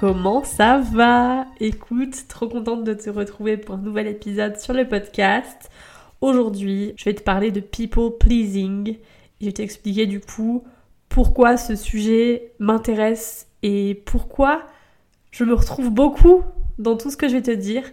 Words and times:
Comment 0.00 0.44
ça 0.44 0.78
va? 0.78 1.44
Écoute, 1.60 2.26
trop 2.26 2.48
contente 2.48 2.84
de 2.84 2.94
te 2.94 3.10
retrouver 3.10 3.58
pour 3.58 3.74
un 3.74 3.82
nouvel 3.82 4.06
épisode 4.06 4.58
sur 4.58 4.72
le 4.72 4.88
podcast. 4.88 5.68
Aujourd'hui, 6.22 6.94
je 6.96 7.04
vais 7.04 7.12
te 7.12 7.22
parler 7.22 7.50
de 7.50 7.60
people 7.60 8.16
pleasing. 8.18 8.96
Je 9.42 9.44
vais 9.44 9.52
t'expliquer 9.52 10.06
du 10.06 10.18
coup 10.18 10.64
pourquoi 11.10 11.58
ce 11.58 11.76
sujet 11.76 12.54
m'intéresse 12.58 13.46
et 13.62 14.02
pourquoi 14.06 14.62
je 15.32 15.44
me 15.44 15.52
retrouve 15.52 15.90
beaucoup 15.90 16.44
dans 16.78 16.96
tout 16.96 17.10
ce 17.10 17.18
que 17.18 17.28
je 17.28 17.34
vais 17.34 17.42
te 17.42 17.50
dire. 17.50 17.84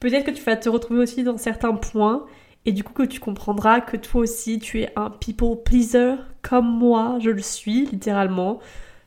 Peut-être 0.00 0.26
que 0.26 0.32
tu 0.32 0.42
vas 0.42 0.56
te 0.56 0.68
retrouver 0.68 1.00
aussi 1.00 1.22
dans 1.22 1.38
certains 1.38 1.76
points 1.76 2.26
et 2.66 2.72
du 2.72 2.84
coup 2.84 2.92
que 2.92 3.04
tu 3.04 3.20
comprendras 3.20 3.80
que 3.80 3.96
toi 3.96 4.20
aussi 4.20 4.58
tu 4.58 4.82
es 4.82 4.92
un 4.96 5.08
people 5.08 5.62
pleaser 5.64 6.16
comme 6.42 6.68
moi, 6.68 7.16
je 7.22 7.30
le 7.30 7.40
suis 7.40 7.86
littéralement 7.86 8.60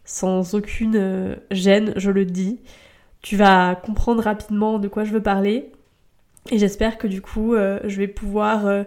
sans 0.08 0.56
aucune 0.56 0.96
euh, 0.96 1.36
gêne, 1.52 1.94
je 1.98 2.10
le 2.10 2.26
dis. 2.26 2.62
Tu 3.22 3.36
vas 3.36 3.76
comprendre 3.76 4.24
rapidement 4.24 4.80
de 4.80 4.88
quoi 4.88 5.04
je 5.04 5.12
veux 5.12 5.22
parler. 5.22 5.70
Et 6.50 6.58
j'espère 6.58 6.98
que 6.98 7.08
du 7.08 7.22
coup, 7.22 7.54
euh, 7.54 7.80
je 7.84 7.98
vais 7.98 8.08
pouvoir 8.08 8.66
euh, 8.68 8.84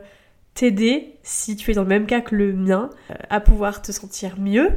t'aider, 0.54 1.18
si 1.22 1.56
tu 1.56 1.70
es 1.70 1.74
dans 1.74 1.82
le 1.82 1.88
même 1.88 2.06
cas 2.06 2.22
que 2.22 2.34
le 2.34 2.54
mien, 2.54 2.88
à 3.28 3.38
pouvoir 3.38 3.82
te 3.82 3.92
sentir 3.92 4.40
mieux 4.40 4.70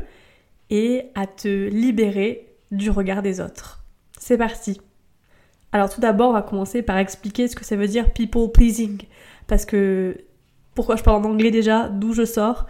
et 0.70 1.06
à 1.16 1.28
te 1.28 1.70
libérer 1.70 2.54
du 2.72 2.90
regard 2.90 3.22
des 3.22 3.40
autres. 3.40 3.86
C'est 4.20 4.38
parti. 4.38 4.82
Alors 5.72 5.90
tout 5.90 6.02
d'abord, 6.02 6.32
on 6.32 6.34
va 6.34 6.42
commencer 6.42 6.82
par 6.82 6.98
expliquer 6.98 7.48
ce 7.48 7.56
que 7.56 7.64
ça 7.64 7.78
veut 7.78 7.88
dire 7.88 8.12
people 8.12 8.52
pleasing. 8.52 9.02
Parce 9.48 9.64
que 9.66 10.18
pourquoi 10.76 10.98
je 10.98 11.04
parle 11.04 11.26
en 11.26 11.30
anglais 11.30 11.52
déjà, 11.52 11.88
d'où 11.88 12.14
je 12.14 12.26
sors, 12.26 12.68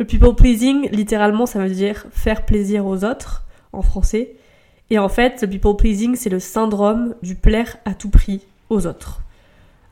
le 0.00 0.06
people 0.06 0.34
pleasing, 0.34 0.88
littéralement, 0.92 1.44
ça 1.44 1.58
veut 1.58 1.68
dire 1.68 2.06
faire 2.10 2.46
plaisir 2.46 2.86
aux 2.86 3.04
autres, 3.04 3.44
en 3.74 3.82
français. 3.82 4.32
Et 4.88 4.98
en 4.98 5.10
fait, 5.10 5.42
le 5.42 5.48
people 5.48 5.76
pleasing, 5.76 6.16
c'est 6.16 6.30
le 6.30 6.40
syndrome 6.40 7.14
du 7.22 7.34
plaire 7.34 7.76
à 7.84 7.92
tout 7.92 8.08
prix 8.08 8.40
aux 8.70 8.86
autres. 8.86 9.20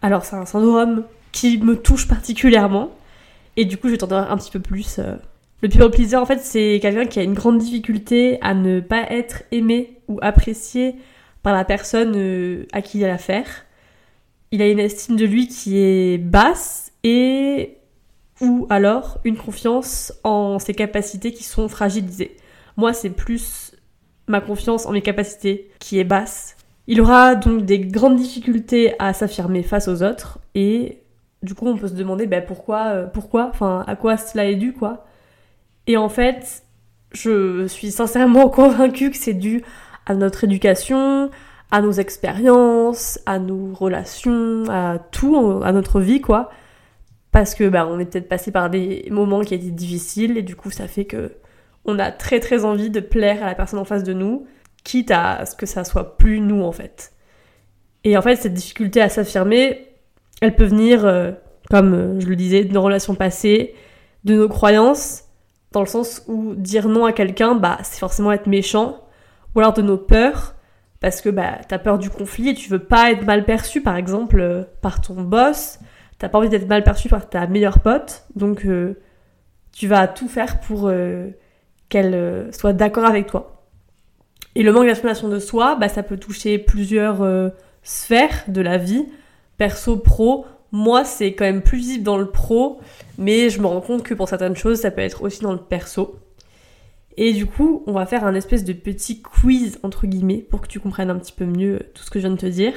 Alors, 0.01 0.25
c'est 0.25 0.37
un 0.37 0.47
syndrome 0.47 1.05
qui 1.31 1.59
me 1.59 1.77
touche 1.77 2.09
particulièrement. 2.09 2.91
Et 3.59 3.67
du 3.67 3.77
coup, 3.77 3.89
je 3.89 3.93
vais 3.93 3.99
t'en 3.99 4.07
dire 4.07 4.31
un 4.31 4.37
petit 4.39 4.51
peu 4.51 4.61
plus. 4.61 4.99
Euh. 4.99 5.17
Le 5.61 5.69
people 5.69 5.91
pleaser, 5.91 6.17
en 6.17 6.25
fait, 6.25 6.41
c'est 6.41 6.79
quelqu'un 6.81 7.05
qui 7.05 7.19
a 7.19 7.23
une 7.23 7.35
grande 7.35 7.59
difficulté 7.59 8.39
à 8.41 8.55
ne 8.55 8.81
pas 8.81 9.13
être 9.13 9.43
aimé 9.53 9.99
ou 10.09 10.19
apprécié 10.23 10.95
par 11.43 11.53
la 11.53 11.67
personne 11.67 12.15
euh, 12.17 12.65
à 12.73 12.81
qui 12.81 12.99
il 12.99 13.05
a 13.05 13.13
affaire. 13.13 13.67
Il 14.53 14.63
a 14.63 14.69
une 14.69 14.79
estime 14.79 15.17
de 15.17 15.27
lui 15.27 15.49
qui 15.49 15.77
est 15.77 16.17
basse 16.17 16.93
et 17.05 17.78
ou 18.41 18.67
alors 18.71 19.19
une 19.25 19.37
confiance 19.37 20.13
en 20.25 20.59
ses 20.59 20.75
capacités 20.75 21.33
qui 21.33 21.45
sont 21.45 21.69
fragilisées. 21.69 22.37
Moi, 22.77 22.93
c'est 22.93 23.11
plus 23.11 23.73
ma 24.27 24.41
confiance 24.41 24.87
en 24.87 24.93
mes 24.93 25.03
capacités 25.03 25.71
qui 25.79 25.99
est 25.99 26.05
basse. 26.05 26.57
Il 26.87 27.01
aura 27.01 27.35
donc 27.35 27.65
des 27.65 27.81
grandes 27.81 28.17
difficultés 28.17 28.95
à 28.99 29.13
s'affirmer 29.13 29.63
face 29.63 29.89
aux 29.89 30.03
autres 30.03 30.39
et 30.55 31.03
du 31.43 31.55
coup, 31.55 31.67
on 31.67 31.77
peut 31.77 31.89
se 31.89 31.95
demander 31.95 32.27
ben, 32.27 32.45
pourquoi, 32.45 32.87
euh, 32.87 33.07
pourquoi, 33.07 33.49
enfin, 33.51 33.85
à 33.87 33.95
quoi 33.97 34.17
cela 34.17 34.47
est 34.47 34.57
dû, 34.57 34.73
quoi. 34.73 35.07
Et 35.87 35.97
en 35.97 36.09
fait, 36.09 36.65
je 37.13 37.67
suis 37.67 37.91
sincèrement 37.91 38.49
convaincue 38.49 39.11
que 39.11 39.17
c'est 39.17 39.35
dû 39.35 39.63
à 40.07 40.15
notre 40.15 40.45
éducation, 40.45 41.31
à 41.71 41.81
nos 41.81 41.93
expériences, 41.93 43.21
à 43.27 43.39
nos 43.39 43.73
relations, 43.75 44.65
à 44.69 44.99
tout, 44.99 45.61
à 45.63 45.73
notre 45.73 46.01
vie, 46.01 46.21
quoi 46.21 46.51
parce 47.33 47.55
que 47.55 47.69
bah, 47.69 47.87
on 47.87 47.99
est 47.99 48.07
peut-être 48.07 48.29
passé 48.29 48.51
par 48.51 48.71
des 48.71 49.07
moments 49.11 49.41
qui 49.41 49.55
étaient 49.55 49.71
difficiles 49.71 50.39
et 50.39 50.43
du 50.43 50.57
coup 50.57 50.71
ça 50.71 50.89
fait 50.89 51.05
que 51.05 51.33
on 51.85 51.99
a 51.99 52.11
très 52.11 52.41
très 52.41 52.65
envie 52.65 52.91
de 52.91 53.01
plaire 53.01 53.43
à 53.43 53.47
la 53.47 53.55
personne 53.55 53.79
en 53.79 53.85
face 53.85 54.05
de 54.05 54.13
nous, 54.13 54.47
quitte 54.85 55.11
à 55.11 55.47
ce 55.47 55.57
que 55.57 55.67
ça 55.67 55.85
soit 55.85 56.17
plus 56.19 56.41
nous 56.41 56.63
en 56.63 56.73
fait. 56.73 57.13
Et 58.05 58.17
en 58.17 58.23
fait 58.23 58.37
cette 58.37 58.55
difficulté 58.55 59.01
à 59.01 59.09
s'affirmer, 59.09 59.89
elle 60.41 60.55
peut 60.55 60.65
venir, 60.65 61.05
euh, 61.05 61.33
comme 61.71 61.95
euh, 61.95 62.21
je 62.21 62.27
le 62.27 62.37
disais, 62.37 62.65
de 62.65 62.73
nos 62.73 62.83
relations 62.83 63.15
passées, 63.15 63.75
de 64.25 64.35
nos 64.35 64.49
croyances, 64.49 65.25
dans 65.73 65.81
le 65.81 65.87
sens 65.87 66.23
où 66.29 66.55
dire 66.55 66.89
non 66.89 67.05
à 67.05 67.13
quelqu'un, 67.13 67.55
bah 67.55 67.79
c'est 67.83 67.99
forcément 67.99 68.33
être 68.33 68.47
méchant, 68.47 69.05
ou 69.55 69.61
alors 69.61 69.73
de 69.73 69.83
nos 69.83 69.99
peurs, 69.99 70.55
parce 71.01 71.21
que 71.21 71.29
bah 71.29 71.59
t'as 71.69 71.79
peur 71.79 71.99
du 71.99 72.11
conflit 72.11 72.51
et 72.51 72.55
tu 72.55 72.71
veux 72.71 72.79
pas 72.79 73.11
être 73.13 73.25
mal 73.25 73.45
perçu 73.45 73.83
par 73.83 73.97
exemple 73.97 74.41
euh, 74.41 74.65
par 74.81 75.01
ton 75.01 75.23
boss, 75.23 75.79
t'as 76.19 76.29
pas 76.29 76.39
envie 76.39 76.49
d'être 76.49 76.69
mal 76.69 76.83
perçu 76.83 77.09
par 77.09 77.29
ta 77.29 77.47
meilleure 77.47 77.81
pote, 77.81 78.25
donc 78.35 78.65
euh, 78.65 79.01
tu 79.73 79.87
vas 79.87 80.09
tout 80.09 80.29
faire 80.29 80.61
pour 80.61 80.89
euh, 80.89 81.29
qu'elle 81.89 82.15
euh, 82.15 82.53
soit 82.53 82.73
d'accord 82.73 83.05
avec 83.05 83.27
toi. 83.27 83.65
Et 84.55 84.63
le 84.63 84.73
manque 84.73 84.87
d'affirmation 84.87 85.29
de 85.29 85.39
soi, 85.39 85.77
bah, 85.77 85.89
ça 85.89 86.03
peut 86.03 86.17
toucher 86.17 86.59
plusieurs 86.59 87.25
sphères 87.85 88.43
de 88.49 88.61
la 88.61 88.77
vie, 88.77 89.07
perso, 89.57 89.97
pro. 89.97 90.47
Moi, 90.73 91.05
c'est 91.05 91.35
quand 91.35 91.45
même 91.45 91.63
plus 91.63 91.79
visible 91.79 92.03
dans 92.03 92.19
le 92.19 92.27
pro, 92.27 92.81
mais 93.19 93.51
je 93.51 93.61
me 93.61 93.67
rends 93.67 93.81
compte 93.81 94.03
que 94.03 94.15
pour 94.15 94.29
certaines 94.29 94.57
choses, 94.57 94.81
ça 94.81 94.91
peut 94.91 95.03
être 95.03 95.23
aussi 95.23 95.43
dans 95.43 95.53
le 95.53 95.59
perso. 95.59 96.19
Et 97.17 97.33
du 97.33 97.47
coup, 97.47 97.85
on 97.87 97.93
va 97.93 98.07
faire 98.07 98.25
un 98.25 98.35
espèce 98.35 98.65
de 98.65 98.73
petit 98.73 99.23
quiz, 99.23 99.79
entre 99.85 100.09
guillemets, 100.09 100.39
pour 100.39 100.61
que 100.61 100.67
tu 100.67 100.81
comprennes 100.81 101.11
un 101.11 101.19
petit 101.19 101.33
peu 101.33 101.45
mieux 101.45 101.81
tout 101.95 102.03
ce 102.03 102.11
que 102.11 102.19
je 102.19 102.27
viens 102.27 102.35
de 102.35 102.41
te 102.41 102.47
dire. 102.47 102.75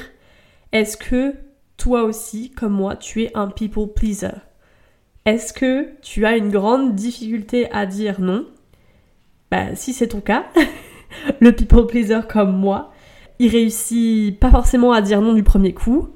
Est-ce 0.72 0.98
que 0.98 1.34
toi 1.82 2.04
aussi, 2.04 2.52
comme 2.52 2.74
moi, 2.74 2.96
tu 2.96 3.24
es 3.24 3.32
un 3.36 3.48
people 3.48 3.88
pleaser 3.92 4.38
Est-ce 5.26 5.52
que 5.52 5.88
tu 6.04 6.28
as 6.28 6.38
une 6.38 6.52
grande 6.52 6.94
difficulté 6.94 7.72
à 7.72 7.88
dire 7.88 8.22
non? 8.22 8.46
Bah, 9.50 9.76
si 9.76 9.92
c'est 9.92 10.10
ton 10.10 10.22
cas, 10.22 10.46
le 11.40 11.52
people 11.52 11.88
pleaser 11.88 12.20
comme 12.30 12.56
moi, 12.56 12.92
il 13.40 13.50
réussit 13.50 14.40
pas 14.40 14.52
forcément 14.52 14.94
à 14.94 15.02
dire 15.02 15.22
non 15.22 15.34
du 15.34 15.42
premier 15.42 15.74
coup. 15.74 16.10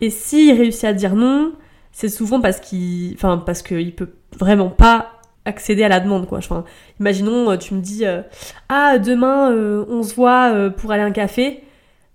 Et 0.00 0.10
s'il 0.10 0.52
réussit 0.52 0.82
à 0.82 0.92
dire 0.92 1.14
non, 1.14 1.52
c'est 1.92 2.08
souvent 2.08 2.40
parce 2.40 2.58
qu'il, 2.58 3.14
enfin, 3.14 3.38
parce 3.38 3.62
qu'il 3.62 3.94
peut 3.94 4.14
vraiment 4.36 4.68
pas 4.68 5.12
accéder 5.44 5.84
à 5.84 5.88
la 5.88 6.00
demande 6.00 6.26
quoi. 6.26 6.38
Enfin, 6.38 6.64
imaginons, 6.98 7.52
euh, 7.52 7.56
tu 7.56 7.74
me 7.74 7.80
dis, 7.80 8.04
euh, 8.04 8.22
ah 8.68 8.98
demain 8.98 9.52
euh, 9.52 9.84
on 9.88 10.02
se 10.02 10.12
voit 10.16 10.70
pour 10.76 10.90
aller 10.90 11.02
à 11.02 11.06
un 11.06 11.12
café 11.12 11.62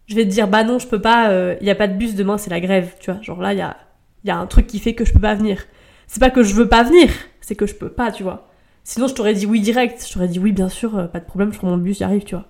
je 0.10 0.16
vais 0.16 0.26
te 0.26 0.30
dire 0.30 0.48
bah 0.48 0.64
non 0.64 0.80
je 0.80 0.88
peux 0.88 1.00
pas, 1.00 1.26
il 1.26 1.32
euh, 1.34 1.56
y 1.62 1.70
a 1.70 1.76
pas 1.76 1.88
de 1.88 1.94
bus 1.94 2.16
demain 2.16 2.38
c'est 2.38 2.50
la 2.50 2.60
grève, 2.60 2.96
tu 3.00 3.12
vois. 3.12 3.22
Genre 3.22 3.40
là 3.40 3.54
il 3.54 3.60
y 3.60 3.62
a, 3.62 3.78
y 4.26 4.32
a 4.32 4.38
un 4.38 4.48
truc 4.48 4.68
qui 4.68 4.80
fait 4.80 4.96
que 4.96 5.06
je 5.06 5.14
peux 5.14 5.20
pas 5.20 5.36
venir. 5.36 5.66
C'est 6.08 6.20
pas 6.20 6.32
que 6.32 6.42
je 6.42 6.56
veux 6.56 6.68
pas 6.68 6.84
venir, 6.84 7.12
c'est 7.42 7.56
que 7.56 7.68
je 7.68 7.76
peux 7.76 7.90
pas, 7.90 8.12
tu 8.12 8.24
vois. 8.24 8.48
Sinon 8.84 9.08
je 9.08 9.14
t'aurais 9.14 9.36
dit 9.36 9.46
oui 9.46 9.62
direct, 9.62 10.04
je 10.06 10.12
t'aurais 10.12 10.28
dit 10.28 10.40
oui 10.40 10.52
bien 10.52 10.68
sûr, 10.68 10.98
euh, 10.98 11.06
pas 11.06 11.20
de 11.20 11.26
problème, 11.26 11.54
je 11.54 11.60
prends 11.60 11.68
mon 11.68 11.78
bus, 11.78 12.00
j'y 12.00 12.04
arrive, 12.04 12.24
tu 12.24 12.34
vois. 12.34 12.46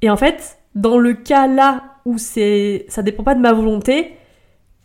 Et 0.00 0.08
en 0.08 0.16
fait, 0.16 0.58
dans 0.74 0.98
le 0.98 1.12
cas 1.12 1.46
là 1.46 1.96
où 2.06 2.16
c'est 2.16 2.86
ça 2.88 3.02
dépend 3.02 3.22
pas 3.22 3.34
de 3.34 3.40
ma 3.40 3.52
volonté, 3.52 4.12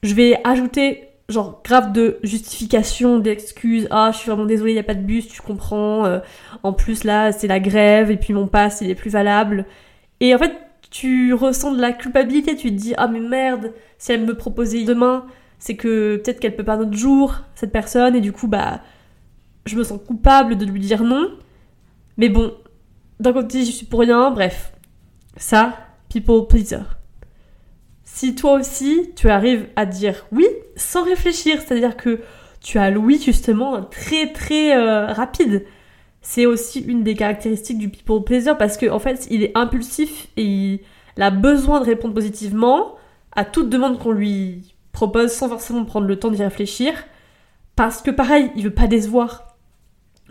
je 0.03 0.13
vais 0.13 0.39
ajouter 0.43 1.07
genre 1.29 1.61
grave 1.63 1.93
de 1.93 2.19
justification, 2.23 3.19
d'excuses. 3.19 3.87
Ah, 3.91 4.09
je 4.11 4.17
suis 4.17 4.29
vraiment 4.29 4.45
désolée, 4.45 4.73
il 4.73 4.75
y 4.75 4.79
a 4.79 4.83
pas 4.83 4.93
de 4.93 5.01
bus, 5.03 5.29
tu 5.29 5.41
comprends. 5.41 6.05
Euh, 6.05 6.19
en 6.63 6.73
plus 6.73 7.05
là, 7.05 7.31
c'est 7.31 7.47
la 7.47 7.61
grève 7.61 8.11
et 8.11 8.17
puis 8.17 8.33
mon 8.33 8.47
pass, 8.47 8.81
il 8.81 8.89
est 8.89 8.95
plus 8.95 9.11
valable. 9.11 9.65
Et 10.19 10.35
en 10.35 10.37
fait, 10.37 10.53
tu 10.91 11.33
ressens 11.33 11.71
de 11.71 11.81
la 11.81 11.93
culpabilité, 11.93 12.55
tu 12.55 12.69
te 12.69 12.75
dis 12.75 12.93
ah 12.97 13.07
mais 13.07 13.21
merde, 13.21 13.73
si 13.97 14.11
elle 14.11 14.25
me 14.25 14.35
proposait 14.35 14.83
demain, 14.83 15.25
c'est 15.57 15.75
que 15.75 16.17
peut-être 16.17 16.39
qu'elle 16.39 16.55
peut 16.55 16.65
pas 16.65 16.75
un 16.75 16.91
jour, 16.91 17.35
cette 17.55 17.71
personne, 17.71 18.15
et 18.15 18.21
du 18.21 18.33
coup 18.33 18.47
bah 18.47 18.81
je 19.65 19.77
me 19.77 19.83
sens 19.83 19.99
coupable 20.05 20.57
de 20.57 20.65
lui 20.65 20.81
dire 20.81 21.03
non. 21.03 21.31
Mais 22.17 22.29
bon, 22.29 22.53
d'un 23.19 23.33
côté 23.33 23.65
je 23.65 23.71
suis 23.71 23.85
pour 23.85 24.01
rien, 24.01 24.31
bref. 24.31 24.73
Ça, 25.37 25.77
people 26.09 26.47
pleaser. 26.47 26.83
Si 28.03 28.35
toi 28.35 28.59
aussi 28.59 29.11
tu 29.15 29.29
arrives 29.29 29.67
à 29.77 29.85
dire 29.85 30.25
oui 30.33 30.45
sans 30.75 31.05
réfléchir, 31.05 31.61
c'est-à-dire 31.61 31.95
que 31.95 32.19
tu 32.59 32.77
as 32.77 32.91
le 32.91 32.99
oui 32.99 33.21
justement 33.23 33.81
très 33.83 34.33
très 34.33 34.75
euh, 34.75 35.07
rapide, 35.07 35.65
c'est 36.21 36.45
aussi 36.45 36.79
une 36.79 37.03
des 37.03 37.15
caractéristiques 37.15 37.79
du 37.79 37.89
people 37.89 38.23
pleaser 38.23 38.53
parce 38.57 38.77
qu'en 38.77 38.95
en 38.95 38.99
fait, 38.99 39.27
il 39.31 39.43
est 39.43 39.51
impulsif 39.57 40.27
et 40.37 40.43
il 40.43 40.79
a 41.17 41.31
besoin 41.31 41.79
de 41.79 41.85
répondre 41.85 42.13
positivement 42.13 42.95
à 43.31 43.43
toute 43.43 43.69
demande 43.69 43.97
qu'on 43.97 44.11
lui 44.11 44.75
propose 44.91 45.31
sans 45.31 45.49
forcément 45.49 45.83
prendre 45.83 46.07
le 46.07 46.17
temps 46.17 46.29
d'y 46.29 46.43
réfléchir. 46.43 46.93
Parce 47.75 48.01
que 48.01 48.11
pareil, 48.11 48.51
il 48.55 48.63
veut 48.63 48.73
pas 48.73 48.87
décevoir. 48.87 49.57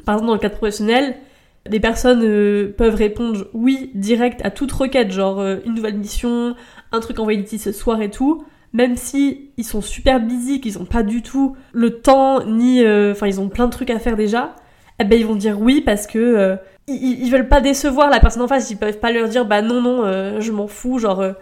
Par 0.04 0.14
exemple, 0.14 0.28
dans 0.28 0.34
le 0.34 0.40
cadre 0.40 0.56
professionnel, 0.56 1.16
des 1.68 1.80
personnes 1.80 2.22
euh, 2.22 2.72
peuvent 2.76 2.94
répondre 2.94 3.48
oui 3.52 3.90
direct 3.94 4.40
à 4.44 4.50
toute 4.50 4.72
requête, 4.72 5.10
genre 5.10 5.40
euh, 5.40 5.56
une 5.66 5.74
nouvelle 5.74 5.98
mission, 5.98 6.54
un 6.92 7.00
truc 7.00 7.18
envoyé 7.18 7.40
d'ici 7.40 7.58
ce 7.58 7.72
soir 7.72 8.00
et 8.00 8.10
tout, 8.10 8.44
même 8.72 8.96
si 8.96 9.50
ils 9.56 9.64
sont 9.64 9.80
super 9.80 10.20
busy, 10.20 10.60
qu'ils 10.60 10.78
ont 10.78 10.84
pas 10.84 11.02
du 11.02 11.22
tout 11.22 11.56
le 11.72 12.00
temps 12.00 12.46
ni, 12.46 12.84
euh, 12.84 13.12
enfin 13.12 13.26
ils 13.26 13.40
ont 13.40 13.48
plein 13.48 13.66
de 13.66 13.72
trucs 13.72 13.90
à 13.90 13.98
faire 13.98 14.16
déjà 14.16 14.54
eh 15.00 15.04
ben 15.04 15.18
ils 15.18 15.26
vont 15.26 15.34
dire 15.34 15.60
oui 15.60 15.80
parce 15.80 16.06
que 16.06 16.18
euh, 16.18 16.56
ils, 16.86 17.30
veulent 17.30 17.48
pas 17.48 17.60
décevoir 17.60 18.10
la 18.10 18.20
personne 18.20 18.42
en 18.42 18.48
face, 18.48 18.70
ils 18.70 18.76
peuvent 18.76 18.98
pas 18.98 19.12
leur 19.12 19.28
dire 19.28 19.46
bah 19.46 19.62
non 19.62 19.80
non 19.80 20.04
euh, 20.04 20.40
je 20.40 20.52
m'en 20.52 20.66
fous 20.66 20.98
genre 20.98 21.20
euh. 21.20 21.32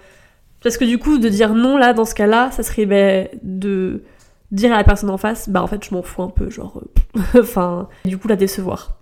parce 0.63 0.77
que 0.77 0.85
du 0.85 0.99
coup 0.99 1.19
de 1.19 1.29
dire 1.29 1.55
non 1.55 1.77
là 1.77 1.93
dans 1.93 2.05
ce 2.05 2.15
cas-là, 2.15 2.51
ça 2.53 2.63
serait 2.63 2.87
ben, 2.87 3.29
de 3.43 4.05
dire 4.53 4.73
à 4.73 4.77
la 4.77 4.85
personne 4.85 5.11
en 5.11 5.19
face 5.19 5.49
bah 5.49 5.63
en 5.63 5.67
fait 5.67 5.85
je 5.85 5.95
m'en 5.95 6.03
fous 6.03 6.23
un 6.23 6.29
peu 6.29 6.51
genre 6.51 6.83
enfin 7.39 7.89
du 8.05 8.17
coup 8.17 8.29
la 8.29 8.37
décevoir. 8.37 8.99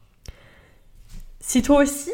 Si 1.40 1.62
toi 1.62 1.82
aussi 1.82 2.10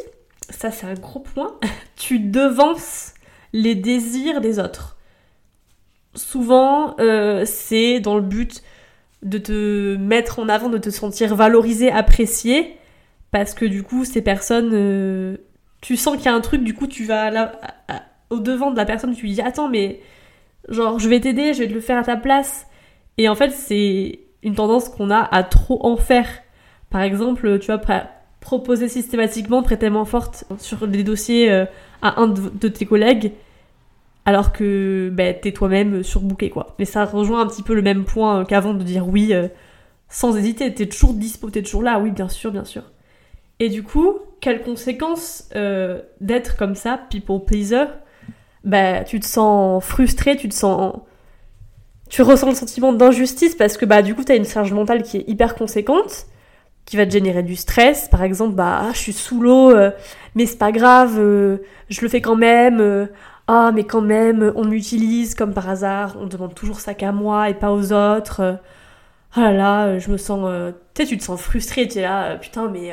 ça 0.51 0.71
c'est 0.71 0.87
un 0.87 0.95
gros 0.95 1.21
point, 1.21 1.55
tu 1.97 2.19
devances 2.19 3.15
les 3.53 3.75
désirs 3.75 4.41
des 4.41 4.59
autres. 4.59 4.97
Souvent, 6.15 6.95
euh, 7.01 7.45
c'est 7.47 8.01
dans 8.01 8.17
le 8.17 8.23
but 8.23 8.63
de 9.23 9.39
te 9.39 9.97
mettre 9.97 10.39
en 10.39 10.49
avant, 10.49 10.69
de 10.69 10.79
te 10.79 10.91
sentir 10.91 11.35
valorisé, 11.35 11.91
apprécié, 11.91 12.77
parce 13.31 13.55
que 13.55 13.65
du 13.65 13.83
coup, 13.83 14.05
ces 14.05 14.23
personnes, 14.23 14.71
euh, 14.73 15.37
tu 15.81 15.97
sens 15.97 16.17
qu'il 16.17 16.27
y 16.27 16.29
a 16.29 16.35
un 16.35 16.41
truc, 16.41 16.63
du 16.63 16.75
coup, 16.75 16.87
tu 16.87 17.05
vas 17.05 17.31
là, 17.31 17.53
au 18.31 18.41
devant 18.41 18.71
de 18.71 18.77
la 18.77 18.85
personne, 18.85 19.15
tu 19.15 19.23
lui 19.23 19.33
dis 19.33 19.41
Attends, 19.41 19.69
mais 19.69 20.01
genre, 20.69 20.99
je 20.99 21.09
vais 21.09 21.21
t'aider, 21.21 21.55
je 21.55 21.61
vais 21.61 21.69
te 21.69 21.75
le 21.75 21.81
faire 21.81 21.99
à 21.99 22.03
ta 22.03 22.17
place. 22.17 22.67
Et 23.19 23.29
en 23.29 23.35
fait, 23.35 23.51
c'est 23.51 24.21
une 24.43 24.55
tendance 24.55 24.89
qu'on 24.89 25.11
a 25.11 25.21
à 25.21 25.43
trop 25.45 25.85
en 25.87 25.97
faire. 25.97 26.29
Par 26.91 27.03
exemple, 27.03 27.59
tu 27.59 27.67
vois, 27.67 27.81
proposer 28.41 28.89
systématiquement, 28.89 29.63
très 29.63 29.77
tellement 29.77 30.05
forte 30.05 30.45
sur 30.59 30.87
des 30.89 31.05
dossiers 31.05 31.51
euh, 31.51 31.65
à 32.03 32.21
un 32.21 32.29
de 32.29 32.69
tes 32.69 32.87
collègues, 32.87 33.33
alors 34.25 34.53
que 34.53 35.11
bah, 35.13 35.33
t'es 35.35 35.53
toi-même 35.53 36.03
surbooké, 36.03 36.51
quoi. 36.51 36.75
Mais 36.79 36.85
ça 36.85 37.05
rejoint 37.05 37.41
un 37.41 37.47
petit 37.47 37.63
peu 37.63 37.75
le 37.75 37.83
même 37.83 38.05
point 38.05 38.41
euh, 38.41 38.45
qu'avant 38.45 38.75
de 38.75 38.83
dire 38.83 39.09
oui 39.09 39.33
euh, 39.33 39.49
sans 40.09 40.37
hésiter, 40.37 40.73
t'es 40.75 40.87
toujours 40.87 41.15
dispo, 41.15 41.51
t'es 41.51 41.63
toujours 41.63 41.83
là, 41.83 41.99
oui, 41.99 42.11
bien 42.11 42.29
sûr, 42.29 42.53
bien 42.53 42.65
sûr. 42.65 42.83
Et 43.61 43.69
du 43.69 43.83
coup, 43.83 44.19
quelles 44.41 44.63
conséquences 44.63 45.49
d'être 46.21 46.57
comme 46.57 46.75
ça, 46.75 47.01
people 47.11 47.45
pleaser? 47.47 47.85
Bah, 48.65 49.05
tu 49.05 49.21
te 49.21 49.27
sens 49.27 49.85
frustré, 49.85 50.37
tu 50.37 50.49
te 50.49 50.55
sens 50.55 50.95
tu 52.13 52.21
ressens 52.21 52.51
le 52.51 52.55
sentiment 52.55 52.93
d'injustice 52.93 53.55
parce 53.55 53.79
que 53.79 53.87
bah 53.87 54.03
du 54.03 54.15
coup 54.15 54.23
t'as 54.23 54.37
une 54.37 54.45
charge 54.45 54.71
mentale 54.75 55.03
qui 55.03 55.17
est 55.17 55.25
hyper 55.29 55.55
conséquente 55.55 56.27
qui 56.85 56.99
va 56.99 57.07
te 57.07 57.11
générer 57.11 57.43
du 57.43 57.57
stress 57.57 58.07
par 58.11 58.23
exemple 58.23 58.55
bah 58.55 58.81
ah, 58.83 58.91
je 58.93 58.99
suis 58.99 59.15
sous 59.15 59.41
l'eau 59.41 59.71
euh, 59.71 59.91
mais 60.35 60.45
c'est 60.45 60.59
pas 60.59 60.73
grave 60.73 61.19
euh, 61.19 61.63
je 61.89 62.03
le 62.03 62.09
fais 62.11 62.21
quand 62.21 62.37
même 62.37 62.81
euh, 62.81 63.07
ah 63.53 63.73
mais 63.73 63.85
quand 63.85 64.01
même 64.01 64.53
on 64.57 64.65
m'utilise 64.65 65.35
comme 65.35 65.55
par 65.55 65.69
hasard 65.69 66.17
on 66.21 66.27
demande 66.27 66.55
toujours 66.55 66.81
ça 66.81 66.95
qu'à 66.95 67.13
moi 67.13 67.51
et 67.51 67.55
pas 67.55 67.73
aux 67.73 67.93
autres. 67.93 68.59
Oh 69.37 69.41
là 69.41 69.53
là 69.53 69.99
je 69.99 70.11
me 70.11 70.17
sens 70.17 70.49
tu 70.95 71.03
sais 71.03 71.09
tu 71.09 71.19
te 71.19 71.25
sens 71.25 71.41
frustré 71.41 71.89
tu 71.89 71.99
es 71.99 72.03
là 72.03 72.37
putain 72.37 72.69
mais 72.69 72.93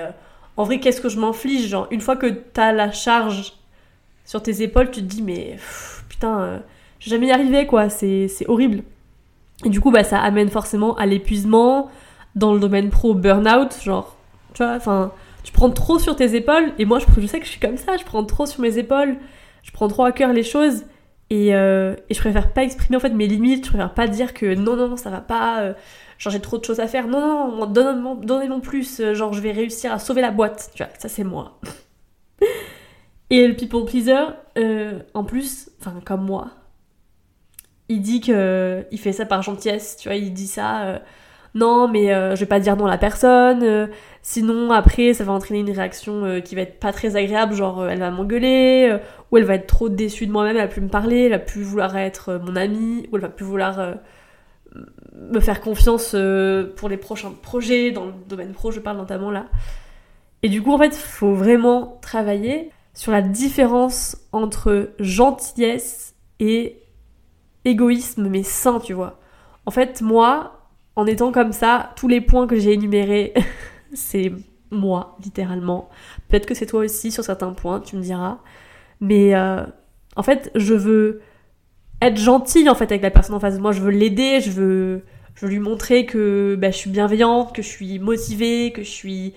en 0.58 0.64
vrai 0.64 0.80
qu'est-ce 0.80 1.02
que 1.02 1.10
je 1.10 1.20
m'inflige 1.20 1.68
genre 1.68 1.88
une 1.92 2.02
fois 2.02 2.16
que 2.16 2.28
t'as 2.28 2.72
la 2.72 2.92
charge 2.92 3.54
sur 4.26 4.42
tes 4.42 4.62
épaules 4.62 4.92
tu 4.92 5.02
te 5.02 5.06
dis 5.06 5.22
mais 5.22 5.58
putain 6.10 6.62
j'ai 7.00 7.12
jamais 7.12 7.28
y 7.28 7.32
arrivé 7.32 7.66
quoi 7.66 7.90
c'est 7.90 8.30
horrible. 8.48 8.84
Et 9.66 9.70
du 9.70 9.82
coup, 9.82 9.92
bah, 9.92 10.04
ça 10.04 10.20
amène 10.20 10.50
forcément 10.50 10.96
à 10.96 11.06
l'épuisement, 11.06 11.90
dans 12.36 12.54
le 12.54 12.60
domaine 12.60 12.90
pro, 12.90 13.14
burn-out, 13.14 13.76
genre, 13.84 14.16
tu 14.54 14.64
vois, 14.64 14.76
enfin, 14.76 15.12
tu 15.44 15.52
prends 15.52 15.70
trop 15.70 16.00
sur 16.00 16.16
tes 16.16 16.36
épaules, 16.36 16.72
et 16.78 16.86
moi, 16.86 17.00
je, 17.00 17.28
sais 17.28 17.40
que 17.40 17.46
je 17.46 17.52
suis 17.52 17.60
comme 17.60 17.78
ça, 17.78 17.98
je 17.98 18.06
prends 18.06 18.24
trop 18.24 18.46
sur 18.46 18.62
mes 18.62 18.78
épaules, 18.78 19.18
je 19.64 19.72
prends 19.72 19.88
trop 19.88 20.04
à 20.04 20.12
cœur 20.12 20.34
les 20.34 20.44
choses, 20.44 20.84
et, 21.30 21.56
euh, 21.56 21.96
et 22.10 22.14
je 22.14 22.20
préfère 22.20 22.52
pas 22.54 22.64
exprimer 22.64 22.98
en 22.98 23.00
fait 23.00 23.12
mes 23.12 23.28
limites, 23.28 23.66
je 23.66 23.70
préfère 23.70 23.94
pas 23.94 24.08
dire 24.08 24.34
que 24.34 24.56
non, 24.56 24.76
non, 24.76 24.98
ça 24.98 25.10
va 25.10 25.22
pas, 25.22 25.62
euh, 25.62 25.74
genre 26.18 26.34
j'ai 26.34 26.40
trop 26.40 26.58
de 26.58 26.66
choses 26.66 26.80
à 26.80 26.88
faire, 26.88 27.08
non, 27.08 27.20
non, 27.20 27.68
non 27.68 28.16
donnez-moi 28.16 28.62
plus, 28.62 29.00
euh, 29.00 29.14
genre 29.14 29.34
je 29.34 29.42
vais 29.42 29.52
réussir 29.52 29.92
à 29.94 30.00
sauver 30.00 30.22
la 30.22 30.32
boîte, 30.32 30.72
tu 30.74 30.84
vois, 30.84 30.92
ça 30.98 31.08
c'est 31.08 31.24
moi. 31.24 31.60
et 33.30 33.48
le 33.48 33.56
people 33.56 33.86
pleaser, 33.86 34.34
en 35.14 35.24
plus, 35.24 35.70
enfin, 35.80 36.00
comme 36.04 36.26
moi, 36.26 36.50
il 37.90 38.02
dit 38.02 38.22
que 38.22 38.86
il 38.92 39.00
fait 39.00 39.14
ça 39.14 39.26
par 39.26 39.42
gentillesse, 39.42 39.98
tu 39.98 40.10
vois, 40.10 40.18
il 40.18 40.34
dit 40.34 40.48
ça. 40.48 41.02
Euh, 41.56 41.60
non, 41.60 41.88
mais 41.88 42.13
euh, 42.13 42.36
je 42.36 42.42
vais 42.42 42.46
pas 42.46 42.60
dire 42.60 42.75
non 42.75 42.86
à 42.86 42.90
la 42.90 42.98
personne. 42.98 43.63
Euh, 43.63 43.88
sinon, 44.22 44.72
après, 44.72 45.13
ça 45.13 45.24
va 45.24 45.34
entraîner 45.34 45.60
une 45.60 45.72
réaction 45.72 46.42
qui 46.42 46.56
va 46.56 46.62
être 46.62 46.80
pas 46.80 46.92
très 46.92 47.16
agréable, 47.16 47.54
genre 47.54 47.88
elle 47.88 48.00
va 48.00 48.12
m'engueuler, 48.12 48.98
ou 49.31 49.38
elle 49.38 49.46
va 49.46 49.56
être 49.56 49.68
trop 49.68 49.90
déçue 49.90 50.28
de 50.28 50.31
moi-même, 50.31 50.57
elle 50.57 50.63
va 50.63 50.68
plus 50.68 50.81
me 50.81 50.90
parler, 50.90 51.24
elle 51.25 51.31
va 51.31 51.40
plus 51.40 51.63
vouloir 51.63 51.96
être 51.98 52.40
mon 52.46 52.56
amie, 52.56 53.07
ou 53.12 53.16
elle 53.16 53.22
va 53.22 53.30
plus 53.30 53.46
vouloir 53.46 53.96
me 55.16 55.40
faire 55.40 55.62
confiance 55.62 56.16
pour 56.75 56.90
les 56.90 56.98
prochains 56.98 57.31
projets, 57.31 57.92
dans 57.92 58.06
le 58.06 58.13
domaine 58.28 58.51
pro, 58.51 58.72
je 58.72 58.80
parle 58.80 58.98
notamment 58.98 59.31
là. 59.31 59.46
Et 60.44 60.50
du 60.50 60.62
coup, 60.62 60.74
en 60.74 60.78
fait, 60.78 60.96
faut 60.96 61.34
vraiment 61.34 61.98
travailler 62.01 62.72
sur 62.94 63.12
la 63.12 63.22
différence 63.22 64.18
entre 64.31 64.92
gentillesse 65.00 66.13
et 66.40 66.84
égoïsme 67.66 68.28
mais 68.28 68.44
sain, 68.44 68.80
tu 68.80 68.94
vois. 68.94 69.19
En 69.66 69.72
fait, 69.72 70.01
moi, 70.01 70.59
en 71.00 71.06
étant 71.06 71.31
comme 71.31 71.54
ça, 71.54 71.94
tous 71.96 72.07
les 72.07 72.22
points 72.22 72.46
que 72.46 72.60
j'ai 72.60 72.74
énumérés, 72.74 73.34
c'est 73.94 74.31
moi, 74.69 75.18
littéralement. 75.24 75.90
Peut-être 76.28 76.46
que 76.46 76.54
c'est 76.54 76.66
toi 76.66 76.81
aussi 76.81 77.12
sur 77.12 77.24
certains 77.24 77.54
points, 77.54 77.80
tu 77.80 77.96
me 77.96 78.01
diras. 78.01 78.40
Mais 79.00 79.34
euh, 79.34 79.63
en 80.16 80.24
fait, 80.24 80.51
je 80.56 80.74
veux 80.74 81.22
être 82.01 82.18
gentille 82.18 82.69
en 82.69 82.75
fait 82.75 82.86
avec 82.86 83.01
la 83.01 83.12
personne 83.12 83.36
en 83.36 83.40
face 83.40 83.56
de 83.56 83.62
moi. 83.62 83.72
Je 83.72 83.81
veux 83.81 83.92
l'aider, 83.92 84.42
je 84.42 84.51
veux, 84.51 85.04
lui 85.42 85.60
montrer 85.60 86.06
que 86.06 86.57
bah, 86.60 86.69
je 86.69 86.78
suis 86.78 86.90
bienveillante, 86.90 87.56
que 87.56 87.62
je 87.62 87.68
suis 87.69 87.98
motivée, 87.98 88.74
que 88.74 88.84
je 88.84 88.90
suis 88.90 89.34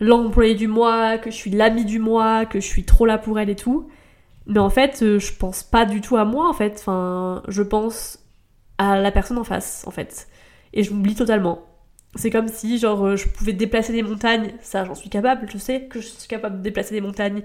l'employé 0.00 0.54
du 0.54 0.68
mois, 0.68 1.16
que 1.16 1.30
je 1.30 1.36
suis 1.36 1.50
l'ami 1.50 1.86
du 1.86 1.98
mois, 1.98 2.44
que 2.44 2.60
je 2.60 2.66
suis 2.66 2.84
trop 2.84 3.06
là 3.06 3.16
pour 3.16 3.38
elle 3.40 3.48
et 3.48 3.56
tout. 3.56 3.88
Mais 4.46 4.58
en 4.58 4.70
fait, 4.70 5.02
euh, 5.02 5.18
je 5.18 5.32
pense 5.32 5.62
pas 5.62 5.86
du 5.86 6.02
tout 6.02 6.16
à 6.16 6.26
moi, 6.26 6.48
en 6.48 6.52
fait. 6.52 6.76
Enfin, 6.80 7.42
je 7.48 7.62
pense 7.62 8.18
à 8.76 8.98
la 9.00 9.10
personne 9.12 9.38
en 9.38 9.44
face, 9.44 9.84
en 9.86 9.90
fait. 9.90 10.28
Et 10.72 10.82
je 10.82 10.92
m'oublie 10.92 11.14
totalement. 11.14 11.64
C'est 12.14 12.30
comme 12.30 12.48
si, 12.48 12.78
genre, 12.78 13.06
euh, 13.06 13.16
je 13.16 13.28
pouvais 13.28 13.52
déplacer 13.52 13.92
des 13.92 14.02
montagnes. 14.02 14.52
Ça, 14.60 14.84
j'en 14.84 14.94
suis 14.94 15.08
capable. 15.08 15.48
Je 15.50 15.58
sais 15.58 15.82
que 15.82 16.00
je 16.00 16.06
suis 16.06 16.28
capable 16.28 16.58
de 16.58 16.62
déplacer 16.62 16.94
des 16.94 17.00
montagnes. 17.00 17.42